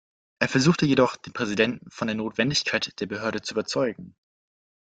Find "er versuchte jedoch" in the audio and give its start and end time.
0.39-1.15